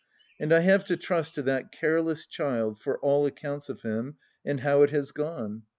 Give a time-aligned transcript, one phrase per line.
[0.39, 4.61] And I have to trust to that careless child for all accoimts of him and
[4.61, 5.61] how it has gone.